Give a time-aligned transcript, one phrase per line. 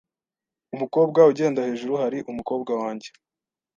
[0.75, 3.09] Umukobwa ugenda hejuru hari umukobwa wanjye.